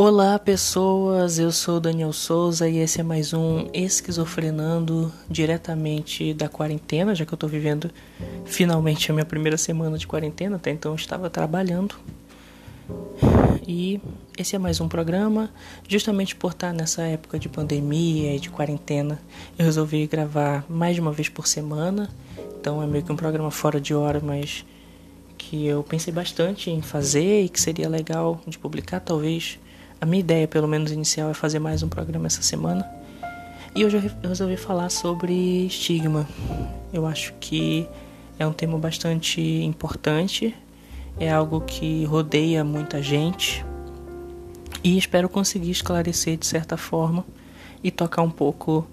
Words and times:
Olá 0.00 0.38
pessoas, 0.38 1.40
eu 1.40 1.50
sou 1.50 1.80
Daniel 1.80 2.12
Souza 2.12 2.68
e 2.68 2.76
esse 2.78 3.00
é 3.00 3.02
mais 3.02 3.32
um 3.32 3.68
Esquizofrenando 3.74 5.12
diretamente 5.28 6.32
da 6.32 6.48
quarentena, 6.48 7.16
já 7.16 7.26
que 7.26 7.34
eu 7.34 7.36
tô 7.36 7.48
vivendo 7.48 7.90
finalmente 8.44 9.10
a 9.10 9.12
minha 9.12 9.26
primeira 9.26 9.56
semana 9.56 9.98
de 9.98 10.06
quarentena, 10.06 10.54
até 10.54 10.70
então 10.70 10.92
eu 10.92 10.94
estava 10.94 11.28
trabalhando. 11.28 11.96
E 13.66 14.00
esse 14.38 14.54
é 14.54 14.58
mais 14.60 14.80
um 14.80 14.86
programa, 14.86 15.50
justamente 15.88 16.36
por 16.36 16.52
estar 16.52 16.72
nessa 16.72 17.02
época 17.02 17.36
de 17.36 17.48
pandemia 17.48 18.36
e 18.36 18.38
de 18.38 18.50
quarentena, 18.50 19.20
eu 19.58 19.64
resolvi 19.64 20.06
gravar 20.06 20.64
mais 20.68 20.94
de 20.94 21.00
uma 21.00 21.10
vez 21.10 21.28
por 21.28 21.48
semana, 21.48 22.08
então 22.56 22.80
é 22.80 22.86
meio 22.86 23.02
que 23.02 23.10
um 23.10 23.16
programa 23.16 23.50
fora 23.50 23.80
de 23.80 23.92
hora, 23.92 24.20
mas 24.22 24.64
que 25.36 25.66
eu 25.66 25.82
pensei 25.82 26.12
bastante 26.12 26.70
em 26.70 26.82
fazer 26.82 27.42
e 27.42 27.48
que 27.48 27.60
seria 27.60 27.88
legal 27.88 28.40
de 28.46 28.56
publicar 28.56 29.00
talvez 29.00 29.58
a 30.00 30.06
minha 30.06 30.20
ideia, 30.20 30.46
pelo 30.46 30.68
menos 30.68 30.92
inicial, 30.92 31.30
é 31.30 31.34
fazer 31.34 31.58
mais 31.58 31.82
um 31.82 31.88
programa 31.88 32.26
essa 32.26 32.42
semana. 32.42 32.88
E 33.74 33.84
hoje 33.84 34.12
eu 34.22 34.28
resolvi 34.28 34.56
falar 34.56 34.90
sobre 34.90 35.66
estigma. 35.66 36.26
Eu 36.92 37.06
acho 37.06 37.32
que 37.40 37.86
é 38.38 38.46
um 38.46 38.52
tema 38.52 38.78
bastante 38.78 39.40
importante, 39.40 40.54
é 41.18 41.30
algo 41.30 41.60
que 41.60 42.04
rodeia 42.04 42.62
muita 42.62 43.02
gente 43.02 43.64
e 44.82 44.96
espero 44.96 45.28
conseguir 45.28 45.72
esclarecer 45.72 46.36
de 46.36 46.46
certa 46.46 46.76
forma 46.76 47.24
e 47.82 47.90
tocar 47.90 48.22
um 48.22 48.30
pouco 48.30 48.86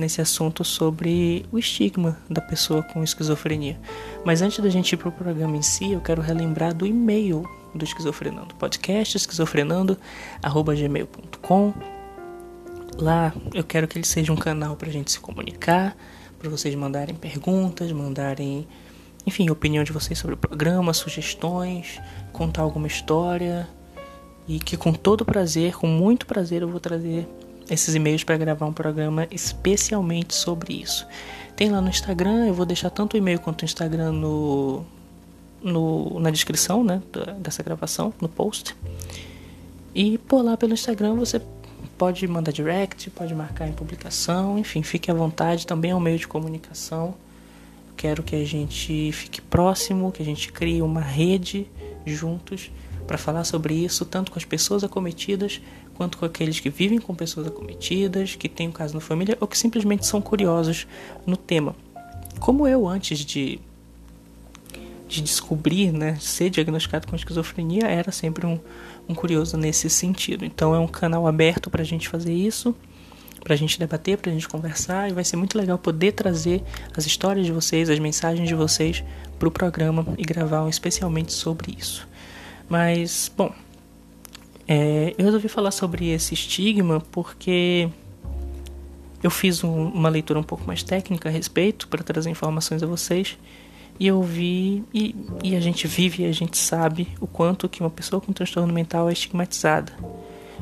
nesse 0.00 0.20
assunto 0.20 0.64
sobre 0.64 1.46
o 1.52 1.58
estigma 1.58 2.18
da 2.28 2.40
pessoa 2.40 2.82
com 2.82 3.04
esquizofrenia. 3.04 3.78
Mas 4.24 4.42
antes 4.42 4.58
da 4.58 4.68
gente 4.68 4.92
ir 4.92 4.96
para 4.96 5.08
o 5.08 5.12
programa 5.12 5.56
em 5.56 5.62
si, 5.62 5.92
eu 5.92 6.00
quero 6.00 6.20
relembrar 6.22 6.74
do 6.74 6.84
e-mail 6.86 7.44
do 7.74 7.84
Esquizofrenando. 7.84 8.54
Podcast 8.56 9.16
esquizofrenando@gmail.com. 9.16 11.74
Lá 12.98 13.32
eu 13.54 13.62
quero 13.62 13.86
que 13.86 13.96
ele 13.96 14.06
seja 14.06 14.32
um 14.32 14.36
canal 14.36 14.74
para 14.76 14.88
a 14.88 14.92
gente 14.92 15.12
se 15.12 15.20
comunicar, 15.20 15.96
para 16.38 16.50
vocês 16.50 16.74
mandarem 16.74 17.14
perguntas, 17.14 17.92
mandarem, 17.92 18.66
enfim, 19.26 19.50
opinião 19.50 19.84
de 19.84 19.92
vocês 19.92 20.18
sobre 20.18 20.34
o 20.34 20.38
programa, 20.38 20.92
sugestões, 20.92 22.00
contar 22.32 22.62
alguma 22.62 22.86
história 22.86 23.68
e 24.48 24.58
que 24.58 24.76
com 24.76 24.92
todo 24.92 25.24
prazer, 25.24 25.76
com 25.76 25.86
muito 25.86 26.26
prazer, 26.26 26.62
eu 26.62 26.68
vou 26.68 26.80
trazer 26.80 27.28
esses 27.70 27.94
e-mails 27.94 28.24
para 28.24 28.36
gravar 28.36 28.66
um 28.66 28.72
programa 28.72 29.26
especialmente 29.30 30.34
sobre 30.34 30.74
isso. 30.74 31.06
Tem 31.56 31.70
lá 31.70 31.80
no 31.80 31.88
Instagram, 31.88 32.46
eu 32.46 32.54
vou 32.54 32.66
deixar 32.66 32.90
tanto 32.90 33.14
o 33.14 33.16
e-mail 33.16 33.38
quanto 33.38 33.62
o 33.62 33.64
Instagram 33.64 34.12
no 34.12 34.84
no, 35.62 36.18
na 36.20 36.30
descrição 36.30 36.82
né, 36.82 37.02
dessa 37.38 37.62
gravação, 37.62 38.12
no 38.20 38.28
post. 38.28 38.74
E 39.94 40.18
por 40.18 40.42
lá 40.42 40.56
pelo 40.56 40.72
Instagram 40.72 41.14
você 41.14 41.40
pode 41.98 42.26
mandar 42.26 42.52
direct, 42.52 43.10
pode 43.10 43.34
marcar 43.34 43.68
em 43.68 43.72
publicação, 43.72 44.58
enfim, 44.58 44.82
fique 44.82 45.10
à 45.10 45.14
vontade, 45.14 45.66
também 45.66 45.90
é 45.90 45.94
um 45.94 46.00
meio 46.00 46.18
de 46.18 46.26
comunicação. 46.26 47.14
Quero 47.96 48.22
que 48.22 48.34
a 48.34 48.44
gente 48.44 49.12
fique 49.12 49.42
próximo, 49.42 50.10
que 50.10 50.22
a 50.22 50.24
gente 50.24 50.50
crie 50.50 50.80
uma 50.80 51.02
rede 51.02 51.66
juntos 52.06 52.70
para 53.06 53.18
falar 53.18 53.44
sobre 53.44 53.74
isso, 53.74 54.06
tanto 54.06 54.32
com 54.32 54.38
as 54.38 54.44
pessoas 54.44 54.82
acometidas, 54.82 55.60
quanto 56.00 56.16
com 56.16 56.24
aqueles 56.24 56.58
que 56.58 56.70
vivem 56.70 56.98
com 56.98 57.14
pessoas 57.14 57.46
acometidas, 57.46 58.34
que 58.34 58.48
têm 58.48 58.68
um 58.68 58.72
caso 58.72 58.94
na 58.94 59.00
família 59.00 59.36
ou 59.38 59.46
que 59.46 59.58
simplesmente 59.58 60.06
são 60.06 60.18
curiosos 60.18 60.86
no 61.26 61.36
tema. 61.36 61.76
Como 62.38 62.66
eu, 62.66 62.88
antes 62.88 63.18
de 63.18 63.60
de 65.06 65.20
descobrir, 65.20 65.92
né, 65.92 66.16
ser 66.18 66.48
diagnosticado 66.48 67.06
com 67.06 67.16
esquizofrenia, 67.16 67.86
era 67.86 68.10
sempre 68.12 68.46
um, 68.46 68.58
um 69.06 69.14
curioso 69.14 69.58
nesse 69.58 69.90
sentido. 69.90 70.42
Então 70.42 70.74
é 70.74 70.78
um 70.78 70.86
canal 70.86 71.26
aberto 71.26 71.68
para 71.68 71.82
a 71.82 71.84
gente 71.84 72.08
fazer 72.08 72.32
isso, 72.32 72.74
para 73.42 73.52
a 73.52 73.56
gente 73.56 73.78
debater, 73.78 74.16
para 74.16 74.30
a 74.30 74.32
gente 74.32 74.48
conversar, 74.48 75.10
e 75.10 75.12
vai 75.12 75.24
ser 75.24 75.36
muito 75.36 75.58
legal 75.58 75.76
poder 75.76 76.12
trazer 76.12 76.62
as 76.96 77.04
histórias 77.04 77.44
de 77.44 77.52
vocês, 77.52 77.90
as 77.90 77.98
mensagens 77.98 78.48
de 78.48 78.54
vocês 78.54 79.04
para 79.38 79.48
o 79.48 79.50
programa 79.50 80.06
e 80.16 80.22
gravar 80.22 80.62
um 80.62 80.68
especialmente 80.68 81.34
sobre 81.34 81.76
isso. 81.76 82.08
Mas, 82.70 83.30
bom, 83.36 83.52
é, 84.72 85.16
eu 85.18 85.24
resolvi 85.24 85.48
falar 85.48 85.72
sobre 85.72 86.10
esse 86.10 86.32
estigma 86.32 87.02
porque 87.10 87.88
eu 89.20 89.28
fiz 89.28 89.64
um, 89.64 89.88
uma 89.88 90.08
leitura 90.08 90.38
um 90.38 90.44
pouco 90.44 90.64
mais 90.64 90.80
técnica 90.80 91.28
a 91.28 91.32
respeito 91.32 91.88
para 91.88 92.04
trazer 92.04 92.30
informações 92.30 92.80
a 92.80 92.86
vocês 92.86 93.36
e 93.98 94.06
eu 94.06 94.22
vi, 94.22 94.84
e, 94.94 95.16
e 95.42 95.56
a 95.56 95.60
gente 95.60 95.88
vive 95.88 96.22
e 96.22 96.26
a 96.26 96.32
gente 96.32 96.56
sabe 96.56 97.08
o 97.20 97.26
quanto 97.26 97.68
que 97.68 97.80
uma 97.80 97.90
pessoa 97.90 98.20
com 98.20 98.32
transtorno 98.32 98.72
mental 98.72 99.10
é 99.10 99.12
estigmatizada. 99.12 99.92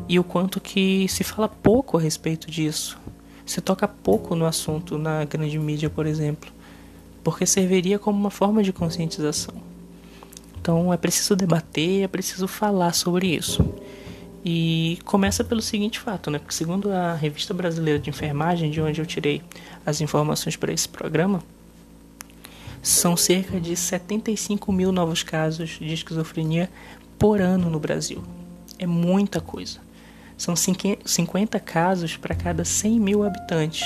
E 0.09 0.19
o 0.19 0.25
quanto 0.25 0.59
que 0.59 1.07
se 1.09 1.23
fala 1.23 1.47
pouco 1.47 1.99
a 1.99 2.01
respeito 2.01 2.51
disso. 2.51 2.99
Se 3.45 3.61
toca 3.61 3.87
pouco 3.87 4.35
no 4.35 4.47
assunto 4.47 4.97
na 4.97 5.27
grande 5.27 5.59
mídia, 5.59 5.91
por 5.91 6.07
exemplo. 6.07 6.51
Porque 7.23 7.45
serviria 7.45 7.99
como 7.99 8.19
uma 8.19 8.31
forma 8.31 8.63
de 8.63 8.73
conscientização. 8.73 9.55
Então 10.61 10.93
é 10.93 10.97
preciso 10.97 11.37
debater, 11.37 12.05
é 12.05 12.09
preciso 12.09 12.49
falar 12.49 12.95
sobre 12.95 13.37
isso. 13.37 13.63
E 14.45 14.99
começa 15.05 15.43
pelo 15.43 15.61
seguinte 15.61 15.99
fato, 15.99 16.31
né? 16.31 16.39
Porque 16.39 16.55
segundo 16.55 16.91
a 16.93 17.15
Revista 17.15 17.53
Brasileira 17.53 17.99
de 17.99 18.09
Enfermagem, 18.09 18.71
de 18.71 18.81
onde 18.81 19.01
eu 19.01 19.07
tirei 19.07 19.43
as 19.85 20.01
informações 20.01 20.57
para 20.57 20.73
esse 20.73 20.89
programa, 20.89 21.43
são 22.83 23.17
cerca 23.17 23.61
de 23.61 23.75
75 23.77 24.73
mil 24.73 24.93
novos 24.93 25.23
casos 25.23 25.71
de 25.71 25.93
esquizofrenia 25.93 26.71
por 27.19 27.41
ano 27.41 27.69
no 27.69 27.81
Brasil. 27.81 28.23
É 28.79 28.87
muita 28.87 29.41
coisa. 29.41 29.81
São 30.37 30.55
50 30.55 31.59
casos 31.59 32.17
para 32.17 32.35
cada 32.35 32.65
100 32.65 33.01
mil 33.01 33.25
habitantes. 33.25 33.85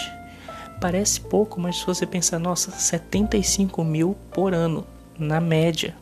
Parece 0.81 1.21
pouco, 1.21 1.59
mas 1.59 1.79
se 1.79 1.87
você 1.87 2.07
pensar, 2.07 2.39
nossa, 2.39 2.71
75 2.71 3.83
mil 3.83 4.17
por 4.33 4.53
ano, 4.53 4.85
na 5.19 5.41
média. 5.41 5.97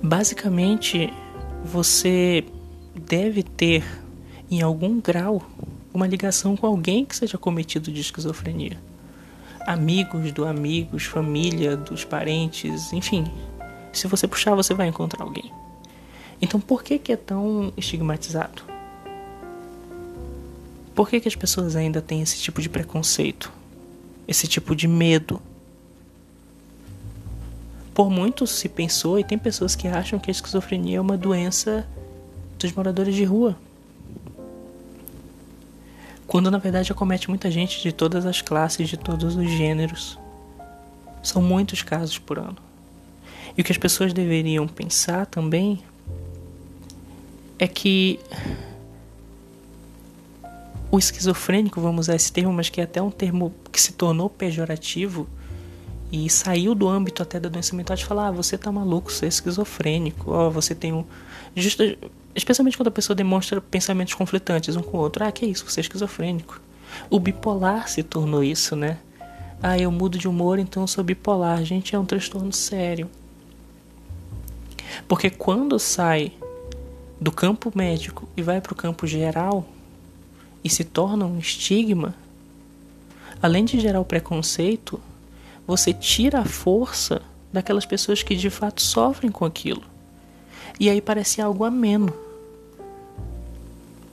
Basicamente, 0.00 1.12
você 1.66 2.44
deve 2.94 3.42
ter, 3.42 3.84
em 4.50 4.62
algum 4.62 5.00
grau, 5.00 5.42
uma 5.92 6.06
ligação 6.06 6.56
com 6.56 6.66
alguém 6.66 7.04
que 7.04 7.14
seja 7.14 7.36
cometido 7.36 7.92
de 7.92 8.00
esquizofrenia 8.00 8.78
amigos 9.66 10.30
do 10.30 10.46
amigos, 10.46 11.04
família 11.04 11.76
dos 11.76 12.04
parentes, 12.04 12.92
enfim. 12.92 13.24
Se 13.92 14.06
você 14.06 14.28
puxar, 14.28 14.54
você 14.54 14.72
vai 14.72 14.86
encontrar 14.86 15.24
alguém. 15.24 15.52
Então, 16.40 16.60
por 16.60 16.84
que, 16.84 16.98
que 16.98 17.12
é 17.12 17.16
tão 17.16 17.72
estigmatizado? 17.76 18.62
Por 20.94 21.08
que, 21.08 21.20
que 21.20 21.28
as 21.28 21.34
pessoas 21.34 21.74
ainda 21.74 22.00
têm 22.00 22.22
esse 22.22 22.38
tipo 22.38 22.62
de 22.62 22.68
preconceito? 22.68 23.52
Esse 24.28 24.46
tipo 24.46 24.76
de 24.76 24.86
medo? 24.86 25.42
Por 27.96 28.08
muitos 28.08 28.50
se 28.50 28.68
pensou, 28.68 29.18
e 29.18 29.24
tem 29.24 29.36
pessoas 29.36 29.74
que 29.74 29.88
acham 29.88 30.20
que 30.20 30.30
a 30.30 30.32
esquizofrenia 30.32 30.98
é 30.98 31.00
uma 31.00 31.16
doença 31.16 31.84
dos 32.56 32.70
moradores 32.72 33.16
de 33.16 33.24
rua 33.24 33.56
quando 36.26 36.50
na 36.50 36.58
verdade 36.58 36.90
acomete 36.92 37.28
muita 37.28 37.50
gente 37.50 37.80
de 37.80 37.92
todas 37.92 38.26
as 38.26 38.42
classes, 38.42 38.88
de 38.88 38.96
todos 38.96 39.36
os 39.36 39.48
gêneros. 39.48 40.18
São 41.22 41.40
muitos 41.40 41.82
casos 41.82 42.18
por 42.18 42.38
ano. 42.38 42.58
E 43.56 43.60
o 43.60 43.64
que 43.64 43.72
as 43.72 43.78
pessoas 43.78 44.12
deveriam 44.12 44.66
pensar 44.66 45.26
também 45.26 45.82
é 47.58 47.66
que 47.66 48.20
o 50.90 50.98
esquizofrênico, 50.98 51.80
vamos 51.80 52.06
usar 52.06 52.16
esse 52.16 52.32
termo, 52.32 52.52
mas 52.52 52.68
que 52.68 52.80
é 52.80 52.84
até 52.84 53.00
um 53.00 53.10
termo 53.10 53.52
que 53.72 53.80
se 53.80 53.92
tornou 53.92 54.28
pejorativo 54.28 55.26
e 56.24 56.30
saiu 56.30 56.74
do 56.74 56.88
âmbito 56.88 57.22
até 57.22 57.38
da 57.38 57.48
doença 57.48 57.76
mental 57.76 57.94
de 57.94 58.04
falar, 58.04 58.28
ah, 58.28 58.30
você 58.30 58.56
tá 58.56 58.72
maluco, 58.72 59.12
você 59.12 59.26
é 59.26 59.28
esquizofrênico, 59.28 60.30
ó, 60.30 60.46
oh, 60.46 60.50
você 60.50 60.74
tem 60.74 60.92
um. 60.92 61.04
Justo, 61.54 61.82
especialmente 62.34 62.76
quando 62.76 62.88
a 62.88 62.92
pessoa 62.92 63.14
demonstra 63.14 63.60
pensamentos 63.60 64.14
conflitantes 64.14 64.76
um 64.76 64.82
com 64.82 64.96
o 64.96 65.00
outro. 65.00 65.24
Ah, 65.24 65.30
que 65.30 65.44
é 65.44 65.48
isso, 65.48 65.68
você 65.68 65.80
é 65.80 65.82
esquizofrênico. 65.82 66.60
O 67.10 67.20
bipolar 67.20 67.88
se 67.88 68.02
tornou 68.02 68.42
isso, 68.42 68.74
né? 68.74 68.98
Ah, 69.62 69.78
eu 69.78 69.90
mudo 69.90 70.16
de 70.16 70.26
humor, 70.26 70.58
então 70.58 70.82
eu 70.82 70.86
sou 70.86 71.04
bipolar. 71.04 71.62
Gente, 71.64 71.94
é 71.94 71.98
um 71.98 72.04
transtorno 72.04 72.52
sério. 72.52 73.10
Porque 75.06 75.28
quando 75.28 75.78
sai 75.78 76.32
do 77.20 77.30
campo 77.30 77.72
médico 77.74 78.28
e 78.36 78.42
vai 78.42 78.60
para 78.60 78.72
o 78.72 78.76
campo 78.76 79.06
geral 79.06 79.66
e 80.64 80.70
se 80.70 80.84
torna 80.84 81.26
um 81.26 81.38
estigma, 81.38 82.14
além 83.42 83.64
de 83.64 83.78
gerar 83.78 84.00
o 84.00 84.04
preconceito, 84.04 85.00
você 85.66 85.92
tira 85.92 86.40
a 86.40 86.44
força 86.44 87.22
daquelas 87.52 87.86
pessoas 87.86 88.22
que 88.22 88.36
de 88.36 88.50
fato 88.50 88.82
sofrem 88.82 89.30
com 89.30 89.44
aquilo. 89.44 89.82
E 90.78 90.90
aí 90.90 91.00
parece 91.00 91.40
algo 91.40 91.64
ameno. 91.64 92.12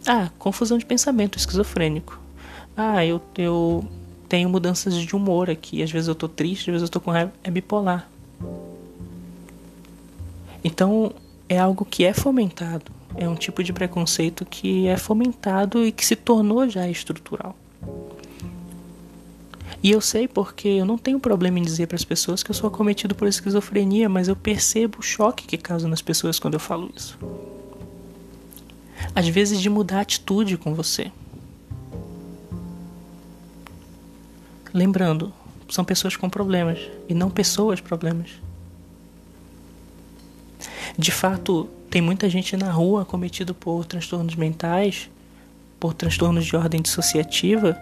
Ah, 0.06 0.30
confusão 0.38 0.78
de 0.78 0.86
pensamento 0.86 1.38
esquizofrênico. 1.38 2.20
Ah, 2.76 3.06
eu, 3.06 3.22
eu 3.38 3.86
tenho 4.28 4.50
mudanças 4.50 4.96
de 4.96 5.16
humor 5.16 5.50
aqui. 5.50 5.84
Às 5.84 5.92
vezes 5.92 6.08
eu 6.08 6.16
tô 6.16 6.28
triste, 6.28 6.70
às 6.70 6.74
vezes 6.74 6.84
eu 6.84 6.90
tô 6.90 7.00
com 7.00 7.12
raiva. 7.12 7.32
É 7.44 7.52
bipolar. 7.52 8.10
Então, 10.64 11.14
é 11.48 11.60
algo 11.60 11.86
que 11.86 12.06
é 12.06 12.14
fomentado 12.14 12.92
é 13.16 13.28
um 13.28 13.36
tipo 13.36 13.64
de 13.64 13.72
preconceito 13.72 14.46
que 14.46 14.88
é 14.88 14.98
fomentado 14.98 15.86
e 15.86 15.92
que 15.92 16.06
se 16.06 16.16
tornou 16.16 16.68
já 16.68 16.88
estrutural. 16.88 17.56
E 19.84 19.92
eu 19.92 20.00
sei 20.00 20.30
porque 20.30 20.70
eu 20.70 20.86
não 20.86 20.98
tenho 20.98 21.20
problema 21.20 21.60
em 21.60 21.62
dizer 21.62 21.88
para 21.88 21.98
as 21.98 22.06
pessoas 22.06 22.42
que 22.42 22.50
eu 22.50 22.56
sou 22.56 22.70
acometido 22.70 23.14
por 23.14 23.28
esquizofrenia, 23.28 24.08
mas 24.08 24.30
eu 24.30 24.36
percebo 24.36 25.00
o 25.00 25.04
choque 25.04 25.46
que 25.46 25.58
causa 25.58 25.90
nas 25.90 26.02
pessoas 26.02 26.40
quando 26.40 26.54
eu 26.54 26.60
falo 26.60 26.90
isso. 26.96 27.20
Às 29.14 29.28
vezes 29.28 29.60
de 29.60 29.70
mudar 29.70 29.98
a 29.98 30.02
atitude 30.02 30.58
com 30.58 30.74
você. 30.74 31.12
Lembrando, 34.74 35.34
são 35.70 35.84
pessoas 35.84 36.16
com 36.16 36.30
problemas 36.30 36.80
e 37.10 37.14
não 37.14 37.30
pessoas 37.30 37.82
problemas. 37.82 38.30
De 40.98 41.12
fato, 41.12 41.70
tem 41.90 42.02
muita 42.02 42.30
gente 42.30 42.56
na 42.56 42.72
rua 42.72 43.04
cometido 43.04 43.54
por 43.54 43.84
transtornos 43.84 44.36
mentais, 44.36 45.10
por 45.78 45.94
transtornos 45.94 46.46
de 46.46 46.56
ordem 46.56 46.82
dissociativa, 46.82 47.78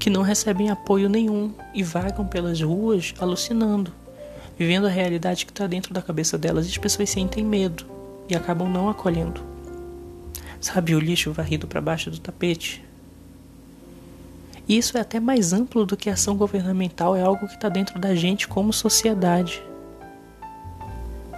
que 0.00 0.08
não 0.08 0.22
recebem 0.22 0.70
apoio 0.70 1.10
nenhum 1.10 1.52
e 1.74 1.82
vagam 1.82 2.26
pelas 2.26 2.58
ruas 2.62 3.12
alucinando, 3.20 3.92
vivendo 4.58 4.86
a 4.86 4.90
realidade 4.90 5.44
que 5.44 5.52
está 5.52 5.66
dentro 5.66 5.92
da 5.92 6.00
cabeça 6.00 6.38
delas 6.38 6.66
e 6.66 6.70
as 6.70 6.78
pessoas 6.78 7.10
sentem 7.10 7.44
medo 7.44 7.84
e 8.26 8.34
acabam 8.34 8.66
não 8.66 8.88
acolhendo. 8.88 9.42
Sabe 10.58 10.94
o 10.94 10.98
lixo 10.98 11.32
varrido 11.32 11.66
para 11.66 11.82
baixo 11.82 12.10
do 12.10 12.18
tapete? 12.18 12.82
Isso 14.66 14.96
é 14.96 15.02
até 15.02 15.20
mais 15.20 15.52
amplo 15.52 15.84
do 15.84 15.98
que 15.98 16.08
ação 16.08 16.34
governamental, 16.34 17.14
é 17.14 17.20
algo 17.20 17.46
que 17.46 17.54
está 17.54 17.68
dentro 17.68 17.98
da 17.98 18.14
gente 18.14 18.48
como 18.48 18.72
sociedade. 18.72 19.62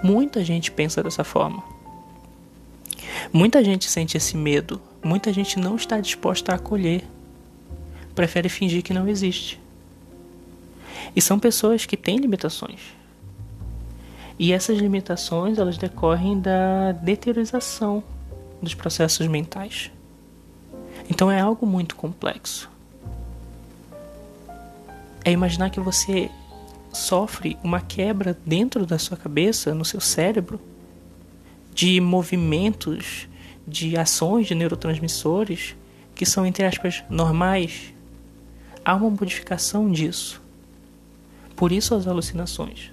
Muita 0.05 0.45
gente 0.45 0.71
pensa 0.71 1.03
dessa 1.03 1.25
forma. 1.25 1.65
Muita 3.33 3.65
gente 3.65 3.91
sente 3.91 4.17
esse 4.17 4.37
medo, 4.37 4.81
muita 5.03 5.33
gente 5.33 5.59
não 5.59 5.75
está 5.75 5.99
disposta 5.99 6.53
a 6.53 6.57
acolher, 6.57 7.05
prefere 8.15 8.49
fingir 8.49 8.83
que 8.83 8.95
não 8.95 9.09
existe. 9.09 9.61
E 11.15 11.21
são 11.21 11.39
pessoas 11.39 11.87
que 11.87 11.97
têm 11.97 12.19
limitações. 12.19 12.81
E 14.39 14.53
essas 14.53 14.79
limitações, 14.79 15.59
elas 15.59 15.77
decorrem 15.77 16.41
da 16.41 16.93
deteriorização 16.93 18.03
dos 18.61 18.75
processos 18.75 19.27
mentais. 19.27 19.91
Então 21.09 21.31
é 21.31 21.41
algo 21.41 21.67
muito 21.67 21.95
complexo 21.97 22.73
é 25.25 25.31
imaginar 25.31 25.71
que 25.71 25.81
você 25.81 26.31
sofre 26.93 27.57
uma 27.63 27.81
quebra 27.81 28.37
dentro 28.45 28.85
da 28.85 28.99
sua 28.99 29.17
cabeça, 29.17 29.75
no 29.75 29.85
seu 29.85 30.01
cérebro, 30.01 30.61
de 31.75 32.01
movimentos, 32.01 33.29
de 33.67 33.97
ações 33.97 34.47
de 34.47 34.55
neurotransmissores 34.55 35.75
que 36.15 36.27
são, 36.27 36.45
entre 36.45 36.65
aspas, 36.65 37.03
normais. 37.09 37.95
Há 38.85 38.95
uma 38.95 39.11
modificação 39.11 39.91
disso. 39.91 40.41
Por 41.55 41.71
isso 41.71 41.95
as 41.95 42.07
alucinações. 42.07 42.91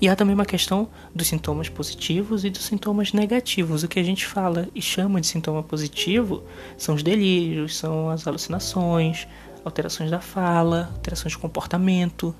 E 0.00 0.08
há 0.08 0.16
também 0.16 0.34
uma 0.34 0.44
questão 0.44 0.88
dos 1.14 1.28
sintomas 1.28 1.68
positivos 1.68 2.44
e 2.44 2.50
dos 2.50 2.64
sintomas 2.64 3.12
negativos. 3.12 3.82
O 3.82 3.88
que 3.88 4.00
a 4.00 4.02
gente 4.02 4.26
fala 4.26 4.68
e 4.74 4.82
chama 4.82 5.20
de 5.20 5.26
sintoma 5.26 5.62
positivo 5.62 6.42
são 6.76 6.94
os 6.94 7.02
delírios, 7.02 7.76
são 7.76 8.10
as 8.10 8.26
alucinações, 8.26 9.26
alterações 9.64 10.10
da 10.10 10.20
fala, 10.20 10.90
alterações 10.94 11.32
de 11.32 11.38
comportamento. 11.38 12.34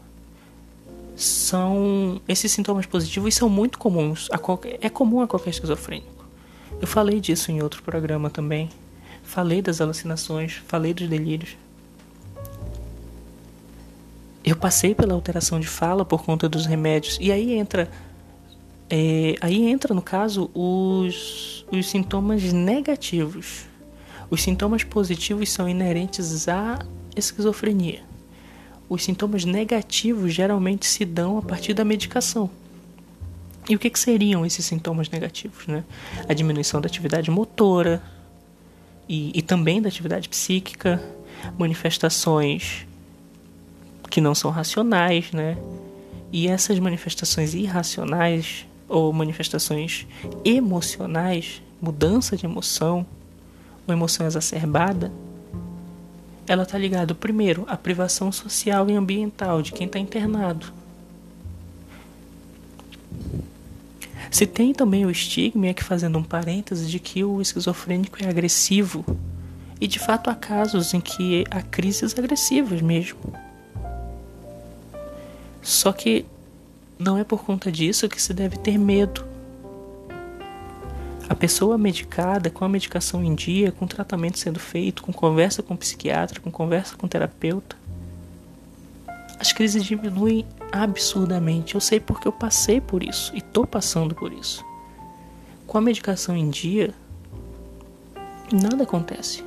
São 1.14 2.20
esses 2.28 2.50
sintomas 2.52 2.84
positivos 2.86 3.34
são 3.34 3.48
muito 3.48 3.78
comuns. 3.78 4.28
Qualquer, 4.40 4.78
é 4.80 4.90
comum 4.90 5.20
a 5.20 5.26
qualquer 5.26 5.50
esquizofrênico. 5.50 6.26
Eu 6.80 6.86
falei 6.86 7.20
disso 7.20 7.50
em 7.50 7.62
outro 7.62 7.82
programa 7.82 8.28
também. 8.28 8.68
Falei 9.26 9.60
das 9.60 9.80
alucinações, 9.80 10.62
falei 10.66 10.94
dos 10.94 11.08
delírios. 11.08 11.56
Eu 14.44 14.56
passei 14.56 14.94
pela 14.94 15.12
alteração 15.12 15.58
de 15.58 15.66
fala 15.66 16.04
por 16.04 16.24
conta 16.24 16.48
dos 16.48 16.64
remédios 16.64 17.18
e 17.20 17.32
aí 17.32 17.52
entra 17.52 17.90
é, 18.88 19.34
aí 19.40 19.66
entra 19.66 19.92
no 19.92 20.00
caso 20.00 20.48
os, 20.54 21.66
os 21.70 21.90
sintomas 21.90 22.52
negativos. 22.52 23.66
Os 24.30 24.42
sintomas 24.42 24.84
positivos 24.84 25.50
são 25.50 25.68
inerentes 25.68 26.48
à 26.48 26.78
esquizofrenia. 27.16 28.04
Os 28.88 29.02
sintomas 29.02 29.44
negativos 29.44 30.32
geralmente 30.32 30.86
se 30.86 31.04
dão 31.04 31.36
a 31.36 31.42
partir 31.42 31.74
da 31.74 31.84
medicação. 31.84 32.48
E 33.68 33.74
o 33.74 33.78
que, 33.80 33.90
que 33.90 33.98
seriam 33.98 34.46
esses 34.46 34.64
sintomas 34.64 35.10
negativos? 35.10 35.66
Né? 35.66 35.82
A 36.28 36.32
diminuição 36.32 36.80
da 36.80 36.86
atividade 36.86 37.28
motora 37.28 38.00
e, 39.08 39.30
e 39.34 39.42
também 39.42 39.80
da 39.80 39.88
atividade 39.88 40.28
psíquica, 40.28 41.02
manifestações 41.58 42.86
que 44.10 44.20
não 44.20 44.34
são 44.34 44.50
racionais, 44.50 45.32
né? 45.32 45.56
E 46.32 46.48
essas 46.48 46.78
manifestações 46.78 47.54
irracionais 47.54 48.66
ou 48.88 49.12
manifestações 49.12 50.06
emocionais, 50.44 51.62
mudança 51.80 52.36
de 52.36 52.46
emoção, 52.46 53.06
ou 53.86 53.94
emoção 53.94 54.26
exacerbada, 54.26 55.12
ela 56.48 56.62
está 56.62 56.78
ligada, 56.78 57.14
primeiro, 57.14 57.64
à 57.66 57.76
privação 57.76 58.30
social 58.30 58.88
e 58.88 58.94
ambiental 58.94 59.62
de 59.62 59.72
quem 59.72 59.86
está 59.86 59.98
internado. 59.98 60.72
Se 64.30 64.46
tem 64.46 64.72
também 64.72 65.06
o 65.06 65.10
estigma, 65.10 65.70
aqui 65.70 65.82
fazendo 65.82 66.18
um 66.18 66.22
parêntese, 66.22 66.86
de 66.86 66.98
que 66.98 67.24
o 67.24 67.40
esquizofrênico 67.40 68.22
é 68.22 68.28
agressivo. 68.28 69.04
E 69.80 69.86
de 69.86 69.98
fato 69.98 70.30
há 70.30 70.34
casos 70.34 70.94
em 70.94 71.00
que 71.00 71.44
há 71.50 71.62
crises 71.62 72.16
agressivas 72.18 72.80
mesmo. 72.80 73.32
Só 75.62 75.92
que 75.92 76.24
não 76.98 77.18
é 77.18 77.24
por 77.24 77.44
conta 77.44 77.70
disso 77.70 78.08
que 78.08 78.20
se 78.20 78.32
deve 78.32 78.56
ter 78.56 78.78
medo. 78.78 79.24
A 81.28 81.34
pessoa 81.34 81.76
medicada, 81.76 82.48
com 82.48 82.64
a 82.64 82.68
medicação 82.68 83.22
em 83.22 83.34
dia, 83.34 83.72
com 83.72 83.86
tratamento 83.86 84.38
sendo 84.38 84.60
feito, 84.60 85.02
com 85.02 85.12
conversa 85.12 85.62
com 85.62 85.76
psiquiatra, 85.76 86.40
com 86.40 86.50
conversa 86.50 86.96
com 86.96 87.08
terapeuta, 87.08 87.76
as 89.38 89.52
crises 89.52 89.84
diminuem 89.84 90.46
absurdamente. 90.72 91.74
Eu 91.74 91.80
sei 91.80 92.00
porque 92.00 92.26
eu 92.26 92.32
passei 92.32 92.80
por 92.80 93.02
isso 93.02 93.34
e 93.34 93.38
estou 93.38 93.66
passando 93.66 94.14
por 94.14 94.32
isso. 94.32 94.64
Com 95.66 95.78
a 95.78 95.80
medicação 95.80 96.36
em 96.36 96.48
dia, 96.48 96.94
nada 98.52 98.84
acontece. 98.84 99.44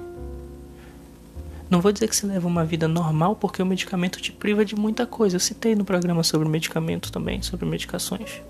Não 1.70 1.82
vou 1.82 1.92
dizer 1.92 2.08
que 2.08 2.16
se 2.16 2.26
leva 2.26 2.48
uma 2.48 2.66
vida 2.66 2.88
normal 2.88 3.36
porque 3.36 3.62
o 3.62 3.66
medicamento 3.66 4.20
te 4.20 4.32
priva 4.32 4.66
de 4.66 4.76
muita 4.76 5.06
coisa. 5.06 5.36
Eu 5.36 5.40
citei 5.40 5.76
no 5.76 5.86
programa 5.86 6.24
sobre 6.24 6.50
medicamento 6.50 7.12
também, 7.12 7.42
sobre 7.44 7.66
medicações. 7.66 8.42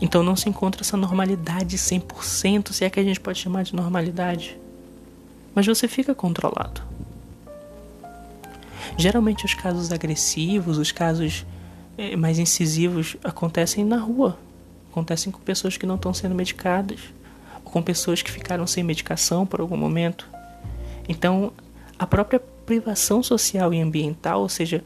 Então 0.00 0.22
não 0.22 0.36
se 0.36 0.48
encontra 0.48 0.82
essa 0.82 0.96
normalidade 0.96 1.76
100%, 1.76 2.72
se 2.72 2.84
é 2.84 2.90
que 2.90 3.00
a 3.00 3.02
gente 3.02 3.18
pode 3.18 3.40
chamar 3.40 3.64
de 3.64 3.74
normalidade. 3.74 4.56
Mas 5.52 5.66
você 5.66 5.88
fica 5.88 6.14
controlado. 6.14 6.80
Geralmente 8.98 9.44
os 9.44 9.54
casos 9.54 9.92
agressivos, 9.92 10.76
os 10.76 10.90
casos 10.90 11.46
é, 11.96 12.16
mais 12.16 12.36
incisivos 12.36 13.16
acontecem 13.22 13.84
na 13.84 13.96
rua. 13.96 14.36
Acontecem 14.90 15.30
com 15.30 15.38
pessoas 15.38 15.76
que 15.76 15.86
não 15.86 15.94
estão 15.94 16.12
sendo 16.12 16.34
medicadas, 16.34 16.98
ou 17.64 17.70
com 17.70 17.80
pessoas 17.80 18.22
que 18.22 18.30
ficaram 18.30 18.66
sem 18.66 18.82
medicação 18.82 19.46
por 19.46 19.60
algum 19.60 19.76
momento. 19.76 20.28
Então, 21.08 21.52
a 21.96 22.08
própria 22.08 22.40
privação 22.66 23.22
social 23.22 23.72
e 23.72 23.80
ambiental, 23.80 24.40
ou 24.40 24.48
seja, 24.48 24.82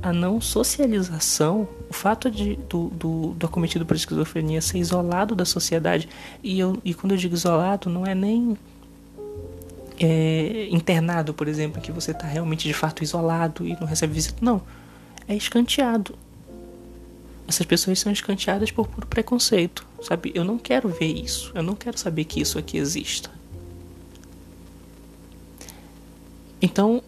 a 0.00 0.12
não 0.12 0.40
socialização, 0.40 1.66
o 1.90 1.92
fato 1.92 2.30
de, 2.30 2.54
do, 2.68 2.90
do, 2.90 3.34
do 3.34 3.46
acometido 3.46 3.84
por 3.84 3.96
esquizofrenia 3.96 4.60
ser 4.60 4.78
isolado 4.78 5.34
da 5.34 5.44
sociedade, 5.44 6.08
e, 6.44 6.60
eu, 6.60 6.78
e 6.84 6.94
quando 6.94 7.10
eu 7.12 7.18
digo 7.18 7.34
isolado, 7.34 7.90
não 7.90 8.06
é 8.06 8.14
nem 8.14 8.56
é, 9.98 10.68
internado, 10.70 11.34
por 11.34 11.48
exemplo, 11.48 11.80
que 11.80 11.90
você 11.90 12.12
está 12.12 12.26
realmente 12.26 12.66
de 12.66 12.74
fato 12.74 13.02
isolado 13.02 13.66
e 13.66 13.78
não 13.80 13.86
recebe 13.86 14.14
visita, 14.14 14.38
não. 14.40 14.62
É 15.26 15.34
escanteado. 15.34 16.14
Essas 17.46 17.66
pessoas 17.66 17.98
são 17.98 18.12
escanteadas 18.12 18.70
por 18.70 18.86
puro 18.86 19.06
preconceito, 19.06 19.86
sabe? 20.02 20.32
Eu 20.34 20.44
não 20.44 20.58
quero 20.58 20.88
ver 20.88 21.12
isso, 21.12 21.50
eu 21.54 21.62
não 21.62 21.74
quero 21.74 21.98
saber 21.98 22.24
que 22.24 22.40
isso 22.40 22.58
aqui 22.58 22.76
exista. 22.76 23.30
Então, 26.60 27.02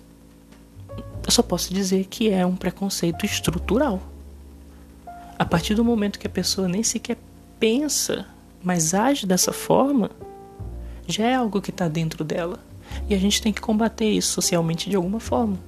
eu 1.25 1.31
só 1.31 1.43
posso 1.43 1.73
dizer 1.75 2.07
que 2.07 2.31
é 2.31 2.45
um 2.47 2.57
preconceito 2.57 3.27
estrutural. 3.27 4.01
A 5.39 5.45
partir 5.45 5.75
do 5.75 5.85
momento 5.85 6.19
que 6.19 6.27
a 6.27 6.31
pessoa 6.31 6.69
nem 6.69 6.83
sequer 6.83 7.19
pensa, 7.59 8.27
mas 8.63 8.95
age 8.95 9.27
dessa 9.27 9.53
forma, 9.53 10.11
já 11.07 11.27
é 11.27 11.35
algo 11.35 11.61
que 11.61 11.71
está 11.71 11.89
dentro 11.89 12.25
dela. 12.25 12.70
E 13.11 13.15
a 13.15 13.19
gente 13.19 13.43
tem 13.43 13.53
que 13.53 13.61
combater 13.61 14.09
isso 14.09 14.31
socialmente 14.31 14.89
de 14.89 14.95
alguma 14.95 15.19
forma. 15.19 15.59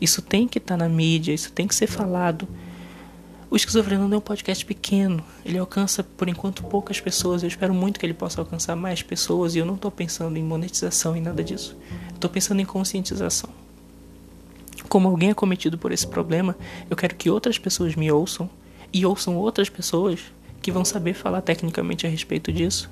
Isso 0.00 0.22
tem 0.22 0.48
que 0.48 0.56
estar 0.56 0.78
tá 0.78 0.82
na 0.82 0.88
mídia, 0.88 1.34
isso 1.34 1.52
tem 1.52 1.68
que 1.68 1.74
ser 1.74 1.86
falado. 1.86 2.48
O 3.50 3.54
Esquizofrenando 3.54 4.14
é 4.14 4.18
um 4.18 4.22
podcast 4.22 4.64
pequeno. 4.64 5.22
Ele 5.44 5.58
alcança, 5.58 6.02
por 6.02 6.26
enquanto, 6.26 6.64
poucas 6.64 7.02
pessoas. 7.02 7.42
Eu 7.42 7.48
espero 7.48 7.74
muito 7.74 8.00
que 8.00 8.06
ele 8.06 8.14
possa 8.14 8.40
alcançar 8.40 8.74
mais 8.76 9.02
pessoas. 9.02 9.54
E 9.54 9.58
eu 9.58 9.66
não 9.66 9.74
estou 9.74 9.90
pensando 9.90 10.38
em 10.38 10.42
monetização 10.42 11.14
e 11.14 11.20
nada 11.20 11.44
disso. 11.44 11.76
Estou 12.14 12.30
pensando 12.30 12.60
em 12.60 12.64
conscientização. 12.64 13.50
Como 14.88 15.06
alguém 15.06 15.28
é 15.28 15.34
cometido 15.34 15.76
por 15.76 15.92
esse 15.92 16.06
problema, 16.06 16.56
eu 16.88 16.96
quero 16.96 17.14
que 17.14 17.28
outras 17.28 17.58
pessoas 17.58 17.94
me 17.94 18.10
ouçam 18.10 18.48
e 18.90 19.04
ouçam 19.04 19.36
outras 19.36 19.68
pessoas 19.68 20.20
que 20.62 20.72
vão 20.72 20.84
saber 20.84 21.12
falar 21.12 21.42
tecnicamente 21.42 22.06
a 22.06 22.10
respeito 22.10 22.50
disso 22.50 22.88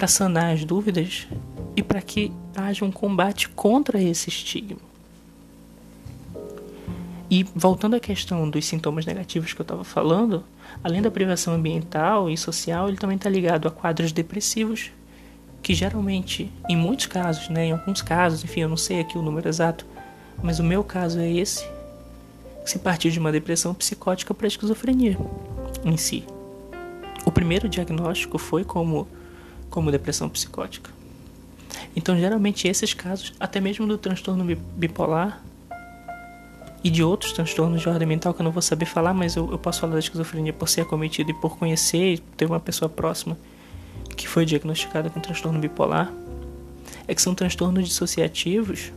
para 0.00 0.08
sanar 0.08 0.54
as 0.54 0.64
dúvidas 0.64 1.28
e 1.76 1.82
para 1.82 2.00
que 2.00 2.32
haja 2.56 2.86
um 2.86 2.90
combate 2.90 3.50
contra 3.50 4.00
esse 4.00 4.30
estigma. 4.30 4.80
E 7.28 7.44
voltando 7.54 7.96
à 7.96 8.00
questão 8.00 8.48
dos 8.48 8.64
sintomas 8.64 9.04
negativos 9.04 9.52
que 9.52 9.60
eu 9.60 9.62
estava 9.62 9.84
falando, 9.84 10.42
além 10.82 11.02
da 11.02 11.10
privação 11.10 11.52
ambiental 11.52 12.30
e 12.30 12.38
social, 12.38 12.88
ele 12.88 12.96
também 12.96 13.18
está 13.18 13.28
ligado 13.28 13.68
a 13.68 13.70
quadros 13.70 14.10
depressivos, 14.10 14.90
que 15.62 15.74
geralmente, 15.74 16.50
em 16.66 16.76
muitos 16.78 17.04
casos, 17.04 17.50
né, 17.50 17.66
em 17.66 17.72
alguns 17.72 18.00
casos, 18.00 18.42
enfim, 18.42 18.60
eu 18.60 18.70
não 18.70 18.78
sei 18.78 19.00
aqui 19.00 19.18
o 19.18 19.22
número 19.22 19.50
exato, 19.50 19.84
mas 20.42 20.58
o 20.58 20.64
meu 20.64 20.82
caso 20.82 21.20
é 21.20 21.30
esse, 21.30 21.62
que 22.64 22.70
se 22.70 22.78
partiu 22.78 23.10
de 23.10 23.18
uma 23.18 23.30
depressão 23.30 23.74
psicótica 23.74 24.32
para 24.32 24.46
esquizofrenia 24.46 25.18
em 25.84 25.98
si. 25.98 26.24
O 27.26 27.30
primeiro 27.30 27.68
diagnóstico 27.68 28.38
foi 28.38 28.64
como, 28.64 29.06
como 29.70 29.90
depressão 29.90 30.28
psicótica. 30.28 30.90
Então, 31.94 32.18
geralmente, 32.18 32.68
esses 32.68 32.92
casos, 32.92 33.32
até 33.40 33.60
mesmo 33.60 33.86
do 33.86 33.96
transtorno 33.96 34.44
bipolar, 34.76 35.42
e 36.82 36.90
de 36.90 37.02
outros 37.02 37.32
transtornos 37.32 37.82
de 37.82 37.88
ordem 37.88 38.08
mental 38.08 38.32
que 38.32 38.40
eu 38.40 38.44
não 38.44 38.50
vou 38.50 38.62
saber 38.62 38.86
falar, 38.86 39.12
mas 39.12 39.36
eu, 39.36 39.50
eu 39.50 39.58
posso 39.58 39.80
falar 39.80 39.94
da 39.94 39.98
esquizofrenia 39.98 40.52
por 40.52 40.68
ser 40.68 40.82
acometido 40.82 41.30
e 41.30 41.34
por 41.34 41.58
conhecer 41.58 42.14
e 42.14 42.18
ter 42.18 42.46
uma 42.46 42.60
pessoa 42.60 42.88
próxima 42.88 43.36
que 44.16 44.26
foi 44.26 44.44
diagnosticada 44.44 45.10
com 45.10 45.20
transtorno 45.20 45.58
bipolar, 45.58 46.12
é 47.06 47.14
que 47.14 47.22
são 47.22 47.34
transtornos 47.34 47.86
dissociativos 47.86 48.92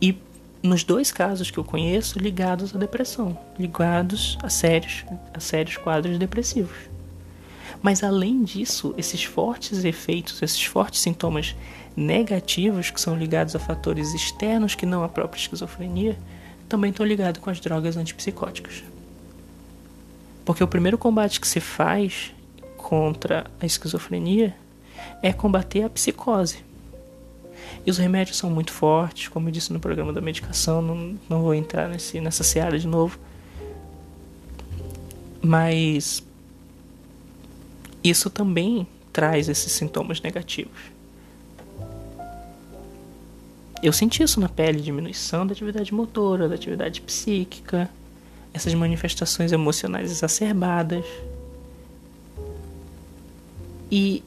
e 0.00 0.16
nos 0.62 0.84
dois 0.84 1.10
casos 1.10 1.50
que 1.50 1.58
eu 1.58 1.64
conheço 1.64 2.18
ligados 2.18 2.74
à 2.74 2.78
depressão, 2.78 3.38
ligados 3.58 4.38
a 4.42 4.48
sérios, 4.48 5.04
a 5.32 5.40
sérios 5.40 5.76
quadros 5.76 6.18
depressivos. 6.18 6.93
Mas 7.82 8.02
além 8.02 8.42
disso, 8.42 8.94
esses 8.96 9.24
fortes 9.24 9.84
efeitos, 9.84 10.40
esses 10.42 10.64
fortes 10.64 11.00
sintomas 11.00 11.54
negativos 11.96 12.90
que 12.90 13.00
são 13.00 13.16
ligados 13.16 13.54
a 13.54 13.58
fatores 13.58 14.14
externos 14.14 14.74
que 14.74 14.86
não 14.86 15.04
a 15.04 15.08
própria 15.08 15.40
esquizofrenia, 15.40 16.18
também 16.68 16.90
estão 16.90 17.04
ligados 17.06 17.40
com 17.40 17.50
as 17.50 17.60
drogas 17.60 17.96
antipsicóticas. 17.96 18.82
Porque 20.44 20.62
o 20.62 20.68
primeiro 20.68 20.98
combate 20.98 21.40
que 21.40 21.48
se 21.48 21.60
faz 21.60 22.34
contra 22.76 23.46
a 23.60 23.66
esquizofrenia 23.66 24.54
é 25.22 25.32
combater 25.32 25.82
a 25.82 25.90
psicose. 25.90 26.58
E 27.86 27.90
os 27.90 27.98
remédios 27.98 28.36
são 28.36 28.50
muito 28.50 28.72
fortes, 28.72 29.28
como 29.28 29.48
eu 29.48 29.52
disse 29.52 29.72
no 29.72 29.80
programa 29.80 30.12
da 30.12 30.20
medicação, 30.20 30.82
não, 30.82 31.18
não 31.28 31.42
vou 31.42 31.54
entrar 31.54 31.88
nesse, 31.88 32.20
nessa 32.20 32.42
seara 32.42 32.78
de 32.78 32.86
novo. 32.86 33.18
Mas 35.40 36.22
isso 38.04 38.28
também 38.28 38.86
traz 39.10 39.48
esses 39.48 39.72
sintomas 39.72 40.20
negativos. 40.20 40.78
Eu 43.82 43.92
senti 43.92 44.22
isso 44.22 44.40
na 44.40 44.48
pele, 44.48 44.80
diminuição 44.80 45.46
da 45.46 45.52
atividade 45.52 45.92
motora, 45.92 46.48
da 46.48 46.54
atividade 46.54 47.00
psíquica, 47.00 47.88
essas 48.52 48.74
manifestações 48.74 49.52
emocionais 49.52 50.10
exacerbadas. 50.10 51.04
E 53.90 54.22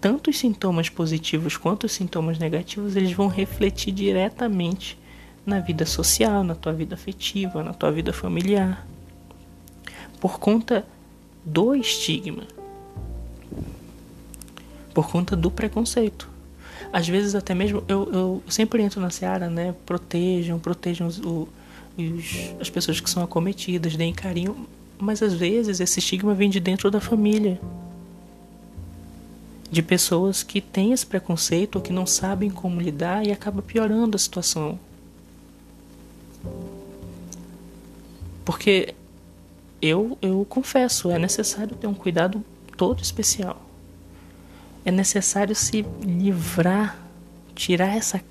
tanto 0.00 0.30
os 0.30 0.38
sintomas 0.38 0.88
positivos 0.88 1.56
quanto 1.56 1.84
os 1.84 1.92
sintomas 1.92 2.38
negativos, 2.38 2.96
eles 2.96 3.12
vão 3.12 3.28
refletir 3.28 3.92
diretamente 3.92 4.98
na 5.44 5.58
vida 5.58 5.86
social, 5.86 6.44
na 6.44 6.54
tua 6.54 6.72
vida 6.72 6.94
afetiva, 6.94 7.62
na 7.62 7.72
tua 7.72 7.90
vida 7.90 8.12
familiar. 8.12 8.86
Por 10.20 10.38
conta 10.38 10.86
do 11.44 11.74
estigma 11.74 12.57
por 14.98 15.08
conta 15.08 15.36
do 15.36 15.48
preconceito. 15.48 16.28
Às 16.92 17.06
vezes 17.06 17.36
até 17.36 17.54
mesmo 17.54 17.84
eu, 17.86 18.12
eu 18.12 18.42
sempre 18.48 18.82
entro 18.82 19.00
na 19.00 19.10
seara, 19.10 19.48
né? 19.48 19.72
Protejam, 19.86 20.58
protejam 20.58 21.06
os, 21.06 21.18
os, 21.18 21.44
as 22.60 22.68
pessoas 22.68 22.98
que 22.98 23.08
são 23.08 23.22
acometidas, 23.22 23.94
deem 23.94 24.12
carinho, 24.12 24.66
mas 24.98 25.22
às 25.22 25.32
vezes 25.32 25.78
esse 25.78 26.00
estigma 26.00 26.34
vem 26.34 26.50
de 26.50 26.58
dentro 26.58 26.90
da 26.90 27.00
família. 27.00 27.60
De 29.70 29.84
pessoas 29.84 30.42
que 30.42 30.60
têm 30.60 30.92
esse 30.92 31.06
preconceito 31.06 31.76
ou 31.76 31.80
que 31.80 31.92
não 31.92 32.04
sabem 32.04 32.50
como 32.50 32.80
lidar 32.80 33.24
e 33.24 33.30
acaba 33.30 33.62
piorando 33.62 34.16
a 34.16 34.18
situação. 34.18 34.80
Porque 38.44 38.96
eu, 39.80 40.18
eu 40.20 40.44
confesso, 40.48 41.08
é 41.08 41.20
necessário 41.20 41.76
ter 41.76 41.86
um 41.86 41.94
cuidado 41.94 42.44
todo 42.76 43.00
especial 43.00 43.67
é 44.88 44.90
necessário 44.90 45.54
se 45.54 45.84
livrar, 46.00 46.96
tirar 47.54 47.94
essa 47.94 48.22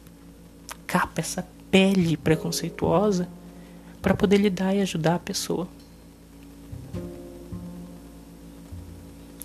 capa, 0.88 1.22
essa 1.22 1.48
pele 1.70 2.18
preconceituosa 2.18 3.30
para 4.02 4.16
poder 4.16 4.38
lidar 4.38 4.74
e 4.74 4.82
ajudar 4.82 5.16
a 5.16 5.20
pessoa. 5.20 5.68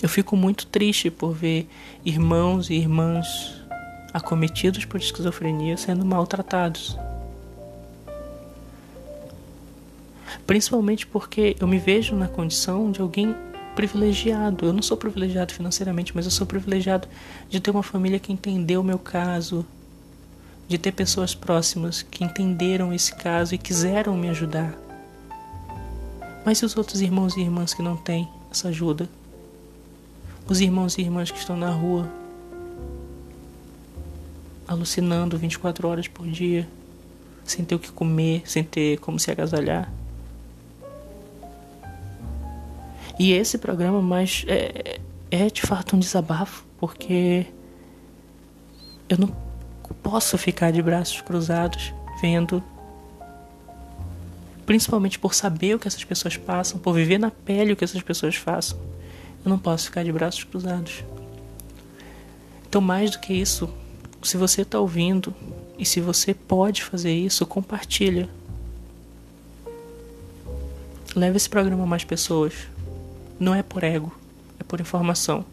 Eu 0.01 0.09
fico 0.09 0.35
muito 0.39 0.65
triste 0.65 1.11
por 1.11 1.35
ver 1.35 1.69
irmãos 2.03 2.71
e 2.71 2.75
irmãs 2.77 3.61
acometidos 4.15 4.87
por 4.87 4.99
esquizofrenia 4.99 5.77
sendo 5.77 6.07
maltratados. 6.07 6.97
Principalmente 10.47 11.07
porque 11.07 11.57
eu 11.61 11.69
me 11.69 11.79
vejo 11.79 12.17
na 12.17 12.27
condição 12.27 12.91
de 12.91 13.03
alguém 13.03 13.37
privilegiado. 13.75 14.67
Eu 14.67 14.73
não 14.73 14.83
sou 14.83 14.97
privilegiado 14.97 15.53
financeiramente, 15.53 16.13
mas 16.15 16.25
eu 16.25 16.31
sou 16.31 16.47
privilegiado 16.47 17.09
de 17.49 17.61
ter 17.61 17.71
uma 17.71 17.83
família 17.83 18.19
que 18.19 18.33
entendeu 18.33 18.81
o 18.81 18.85
meu 18.85 18.99
caso, 18.99 19.65
de 20.69 20.79
ter 20.79 20.93
pessoas 20.93 21.35
próximas 21.35 22.03
que 22.03 22.25
entenderam 22.25 22.93
esse 22.93 23.15
caso 23.15 23.55
e 23.55 23.59
quiseram 23.59 24.17
me 24.17 24.29
ajudar. 24.29 24.75
Mas 26.45 26.59
e 26.59 26.65
os 26.65 26.77
outros 26.77 27.01
irmãos 27.01 27.37
e 27.37 27.41
irmãs 27.41 27.73
que 27.73 27.83
não 27.83 27.97
têm 27.97 28.29
essa 28.51 28.69
ajuda? 28.69 29.09
Os 30.49 30.61
irmãos 30.61 30.99
e 30.99 31.03
irmãs 31.03 31.31
que 31.31 31.39
estão 31.39 31.57
na 31.57 31.71
rua, 31.71 32.11
alucinando 34.67 35.39
24 35.39 35.87
horas 35.87 36.09
por 36.09 36.27
dia, 36.27 36.69
sem 37.45 37.65
ter 37.65 37.75
o 37.75 37.79
que 37.79 37.93
comer, 37.93 38.43
sem 38.45 38.65
ter 38.65 38.99
como 38.99 39.21
se 39.21 39.31
agasalhar. 39.31 39.93
E 43.23 43.31
esse 43.31 43.57
programa 43.57 44.03
mais 44.03 44.45
é, 44.49 44.99
é 45.31 45.49
de 45.49 45.63
fato 45.63 45.95
um 45.95 45.99
desabafo, 46.01 46.65
porque 46.77 47.47
eu 49.09 49.17
não 49.17 49.29
posso 50.03 50.37
ficar 50.37 50.73
de 50.73 50.83
braços 50.83 51.21
cruzados 51.21 51.95
vendo 52.21 52.61
principalmente 54.67 55.21
por 55.21 55.35
saber 55.35 55.77
o 55.77 55.79
que 55.79 55.87
essas 55.87 56.03
pessoas 56.03 56.37
passam, 56.37 56.81
por 56.81 56.95
viver 56.95 57.17
na 57.19 57.31
pele 57.31 57.75
o 57.75 57.77
que 57.77 57.85
essas 57.85 58.03
pessoas 58.03 58.35
façam. 58.35 58.77
Eu 59.45 59.51
não 59.51 59.59
posso 59.59 59.85
ficar 59.85 60.03
de 60.03 60.11
braços 60.11 60.43
cruzados. 60.43 61.05
Então, 62.69 62.81
mais 62.81 63.13
do 63.13 63.21
que 63.21 63.33
isso, 63.33 63.73
se 64.21 64.37
você 64.37 64.63
está 64.63 64.81
ouvindo 64.81 65.33
e 65.79 65.87
se 65.87 66.01
você 66.01 66.35
pode 66.35 66.83
fazer 66.83 67.15
isso, 67.15 67.47
compartilha. 67.47 68.29
Leve 71.15 71.37
esse 71.37 71.49
programa 71.49 71.85
a 71.85 71.87
mais 71.87 72.03
pessoas. 72.03 72.72
Não 73.43 73.53
é 73.53 73.61
por 73.61 73.83
ego, 73.83 74.13
é 74.61 74.63
por 74.63 74.81
informação. 74.81 75.45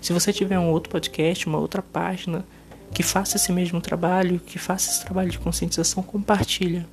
Se 0.00 0.14
você 0.14 0.32
tiver 0.32 0.58
um 0.58 0.70
outro 0.70 0.88
podcast, 0.88 1.46
uma 1.46 1.58
outra 1.58 1.82
página 1.82 2.42
que 2.94 3.02
faça 3.02 3.36
esse 3.36 3.52
mesmo 3.52 3.82
trabalho, 3.82 4.40
que 4.40 4.58
faça 4.58 4.90
esse 4.90 5.04
trabalho 5.04 5.30
de 5.30 5.38
conscientização, 5.38 6.02
compartilha. 6.02 6.88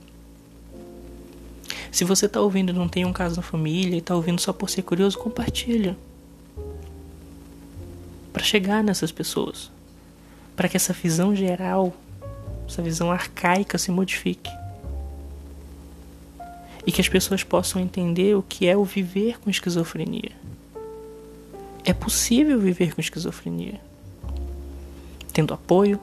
Se 1.90 2.04
você 2.04 2.26
está 2.26 2.42
ouvindo 2.42 2.72
e 2.72 2.74
não 2.74 2.90
tem 2.90 3.06
um 3.06 3.14
caso 3.14 3.38
na 3.38 3.42
família 3.42 3.96
e 3.96 4.00
está 4.00 4.14
ouvindo 4.14 4.42
só 4.42 4.52
por 4.52 4.70
ser 4.70 4.82
curioso, 4.82 5.18
compartilha. 5.18 5.96
Para 8.34 8.44
chegar 8.44 8.84
nessas 8.84 9.10
pessoas. 9.10 9.72
Para 10.54 10.68
que 10.68 10.76
essa 10.76 10.92
visão 10.92 11.34
geral, 11.34 11.96
essa 12.68 12.82
visão 12.82 13.10
arcaica 13.10 13.78
se 13.78 13.90
modifique 13.90 14.52
e 16.86 16.92
que 16.92 17.02
as 17.02 17.10
pessoas 17.10 17.44
possam 17.44 17.82
entender 17.82 18.36
o 18.36 18.44
que 18.44 18.68
é 18.68 18.78
o 18.78 18.84
viver 18.84 19.40
com 19.40 19.50
esquizofrenia. 19.50 20.32
É 21.84 21.94
possível 21.94 22.60
viver 22.60 22.94
com 22.94 23.02
esquizofrenia, 23.02 23.80
tendo 25.34 25.54
apoio, 25.54 26.00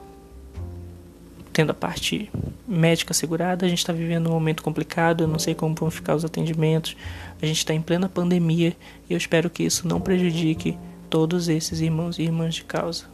tendo 1.51 1.71
a 1.71 1.73
parte 1.73 2.29
médica 2.67 3.11
assegurada. 3.11 3.65
A 3.65 3.69
gente 3.69 3.79
está 3.79 3.93
vivendo 3.93 4.27
um 4.27 4.33
momento 4.33 4.63
complicado, 4.63 5.23
eu 5.23 5.27
não 5.27 5.39
sei 5.39 5.53
como 5.53 5.75
vão 5.75 5.91
ficar 5.91 6.15
os 6.15 6.25
atendimentos. 6.25 6.97
A 7.41 7.45
gente 7.45 7.57
está 7.57 7.73
em 7.73 7.81
plena 7.81 8.09
pandemia 8.09 8.75
e 9.09 9.13
eu 9.13 9.17
espero 9.17 9.49
que 9.49 9.63
isso 9.63 9.87
não 9.87 10.01
prejudique 10.01 10.77
todos 11.09 11.47
esses 11.47 11.79
irmãos 11.79 12.17
e 12.17 12.23
irmãs 12.23 12.55
de 12.55 12.63
causa. 12.63 13.05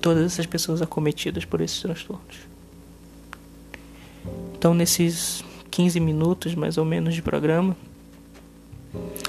Todas 0.00 0.24
essas 0.24 0.46
pessoas 0.46 0.80
acometidas 0.80 1.44
por 1.44 1.60
esses 1.60 1.80
transtornos. 1.80 2.38
Então, 4.56 4.72
nesses 4.72 5.44
15 5.70 6.00
minutos 6.00 6.54
mais 6.54 6.76
ou 6.76 6.84
menos 6.84 7.14
de 7.14 7.22
programa, 7.22 7.76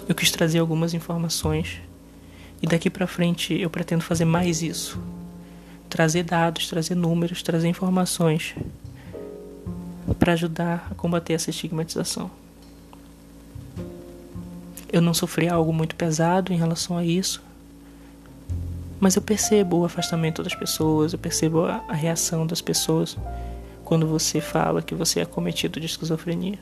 eu 0.08 0.16
quis 0.16 0.32
trazer 0.32 0.60
algumas 0.60 0.94
informações. 0.94 1.80
E 2.62 2.68
daqui 2.68 2.90
para 2.90 3.08
frente 3.08 3.54
eu 3.60 3.70
pretendo 3.70 4.04
fazer 4.04 4.26
mais 4.26 4.62
isso. 4.62 5.00
Trazer 5.90 6.24
dados, 6.24 6.68
trazer 6.68 6.96
números, 6.96 7.42
trazer 7.42 7.68
informações 7.68 8.56
para 10.20 10.34
ajudar 10.34 10.88
a 10.92 10.96
combater 10.96 11.34
essa 11.34 11.50
estigmatização. 11.50 12.30
Eu 14.92 15.02
não 15.02 15.14
sofri 15.14 15.48
algo 15.48 15.72
muito 15.72 15.96
pesado 15.96 16.52
em 16.52 16.58
relação 16.58 16.98
a 16.98 17.06
isso, 17.06 17.42
mas 19.00 19.16
eu 19.16 19.22
percebo 19.22 19.78
o 19.78 19.86
afastamento 19.86 20.44
das 20.44 20.54
pessoas, 20.54 21.14
eu 21.14 21.20
percebo 21.20 21.66
a, 21.66 21.84
a 21.88 21.94
reação 21.94 22.46
das 22.46 22.62
pessoas 22.62 23.18
quando 23.92 24.08
você 24.08 24.40
fala 24.40 24.82
que 24.82 24.96
você 24.96 25.20
é 25.20 25.26
cometido 25.26 25.78
de 25.78 25.86
esquizofrenia. 25.86 26.58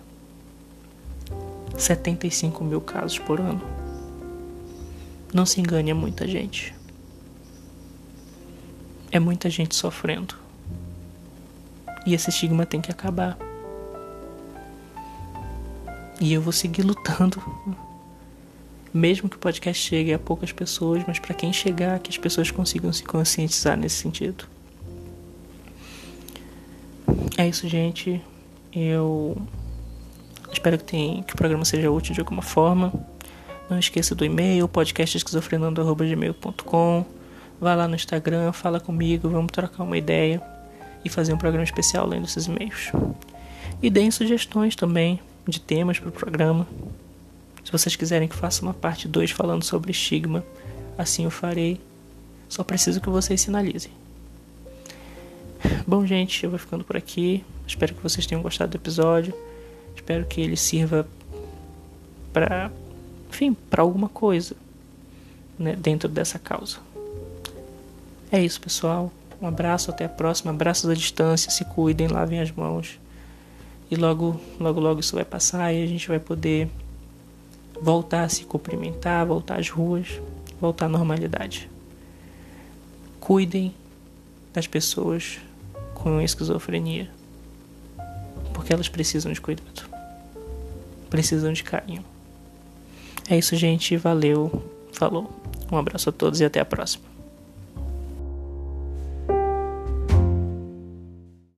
75 1.77 2.63
mil 2.63 2.81
casos 2.81 3.19
por 3.19 3.39
ano. 3.39 3.61
Não 5.31 5.45
se 5.45 5.61
engane, 5.61 5.91
é 5.91 5.93
muita 5.93 6.27
gente. 6.27 6.73
É 9.11 9.19
muita 9.19 9.47
gente 9.47 9.75
sofrendo. 9.75 10.33
E 12.03 12.15
esse 12.15 12.31
estigma 12.31 12.65
tem 12.65 12.81
que 12.81 12.89
acabar. 12.89 13.37
E 16.19 16.33
eu 16.33 16.41
vou 16.41 16.51
seguir 16.51 16.81
lutando. 16.81 17.39
Mesmo 18.91 19.29
que 19.29 19.35
o 19.35 19.39
podcast 19.39 19.87
chegue 19.87 20.11
a 20.11 20.17
poucas 20.17 20.51
pessoas, 20.51 21.03
mas 21.07 21.19
para 21.19 21.35
quem 21.35 21.53
chegar, 21.53 21.99
que 21.99 22.09
as 22.09 22.17
pessoas 22.17 22.49
consigam 22.49 22.91
se 22.91 23.03
conscientizar 23.03 23.77
nesse 23.77 23.97
sentido. 23.97 24.45
É 27.39 27.47
isso, 27.47 27.67
gente. 27.69 28.21
Eu 28.75 29.37
espero 30.51 30.77
que, 30.77 31.23
que 31.23 31.33
o 31.33 31.37
programa 31.37 31.63
seja 31.63 31.89
útil 31.89 32.13
de 32.13 32.19
alguma 32.19 32.41
forma. 32.41 32.91
Não 33.69 33.79
esqueça 33.79 34.13
do 34.13 34.25
e-mail, 34.25 34.67
podcastesquizofrenando.gmail.com 34.67 37.05
Vá 37.61 37.75
lá 37.75 37.87
no 37.87 37.95
Instagram, 37.95 38.51
fala 38.51 38.81
comigo, 38.81 39.29
vamos 39.29 39.53
trocar 39.53 39.83
uma 39.83 39.97
ideia 39.97 40.41
e 41.05 41.07
fazer 41.07 41.31
um 41.31 41.37
programa 41.37 41.63
especial 41.63 42.05
lendo 42.05 42.25
esses 42.25 42.47
e-mails. 42.47 42.91
E 43.81 43.89
deem 43.89 44.11
sugestões 44.11 44.75
também 44.75 45.21
de 45.47 45.61
temas 45.61 45.97
para 45.97 46.09
o 46.09 46.11
programa. 46.11 46.67
Se 47.63 47.71
vocês 47.71 47.95
quiserem 47.95 48.27
que 48.27 48.35
faça 48.35 48.63
uma 48.63 48.73
parte 48.73 49.07
2 49.07 49.31
falando 49.31 49.63
sobre 49.63 49.91
estigma, 49.91 50.43
assim 50.97 51.23
eu 51.23 51.31
farei. 51.31 51.79
Só 52.49 52.65
preciso 52.65 52.99
que 52.99 53.09
vocês 53.09 53.39
sinalizem. 53.39 53.93
Bom, 55.89 56.05
gente, 56.05 56.43
eu 56.43 56.51
vou 56.51 56.59
ficando 56.59 56.83
por 56.83 56.95
aqui. 56.95 57.43
Espero 57.65 57.95
que 57.95 58.03
vocês 58.03 58.27
tenham 58.27 58.43
gostado 58.43 58.69
do 58.69 58.75
episódio. 58.75 59.33
Espero 59.95 60.23
que 60.23 60.39
ele 60.39 60.55
sirva 60.55 61.07
para, 62.31 62.71
enfim, 63.27 63.55
para 63.55 63.81
alguma 63.81 64.07
coisa 64.07 64.55
né, 65.57 65.75
dentro 65.75 66.07
dessa 66.07 66.37
causa. 66.37 66.77
É 68.31 68.39
isso, 68.39 68.61
pessoal. 68.61 69.11
Um 69.41 69.47
abraço, 69.47 69.89
até 69.89 70.05
a 70.05 70.09
próxima. 70.09 70.51
Abraços 70.51 70.87
à 70.91 70.93
distância, 70.93 71.49
se 71.49 71.65
cuidem, 71.65 72.07
lavem 72.07 72.39
as 72.39 72.51
mãos. 72.51 72.99
E 73.89 73.95
logo, 73.95 74.39
logo, 74.59 74.79
logo 74.79 74.99
isso 74.99 75.15
vai 75.15 75.25
passar 75.25 75.73
e 75.73 75.83
a 75.83 75.87
gente 75.87 76.07
vai 76.07 76.19
poder 76.19 76.69
voltar 77.81 78.25
a 78.25 78.29
se 78.29 78.43
cumprimentar, 78.43 79.25
voltar 79.25 79.59
às 79.59 79.71
ruas, 79.71 80.21
voltar 80.61 80.85
à 80.85 80.89
normalidade. 80.89 81.67
Cuidem 83.19 83.73
das 84.53 84.67
pessoas 84.67 85.39
com 86.01 86.21
esquizofrenia, 86.21 87.09
porque 88.53 88.73
elas 88.73 88.89
precisam 88.89 89.31
de 89.31 89.41
cuidado, 89.41 89.89
precisam 91.09 91.53
de 91.53 91.63
carinho. 91.63 92.03
É 93.29 93.37
isso, 93.37 93.55
gente. 93.55 93.95
Valeu. 93.95 94.63
Falou. 94.91 95.29
Um 95.71 95.77
abraço 95.77 96.09
a 96.09 96.11
todos 96.11 96.41
e 96.41 96.45
até 96.45 96.59
a 96.59 96.65
próxima. 96.65 97.08